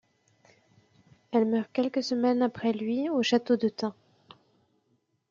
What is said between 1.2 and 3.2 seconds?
Elle meurt quelques semaines après lui